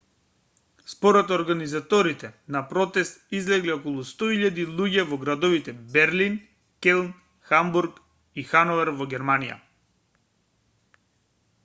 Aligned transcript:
според 0.91 1.29
организаторите 1.33 2.31
на 2.55 2.61
протест 2.71 3.35
излегле 3.39 3.75
околу 3.75 4.05
100.000 4.11 4.65
луѓе 4.79 5.05
во 5.11 5.19
градовите 5.25 5.75
берлин 5.97 6.39
келн 6.87 7.11
хамбург 7.51 7.99
и 8.43 8.47
хановер 8.55 8.91
во 9.03 9.07
германија 9.17 9.59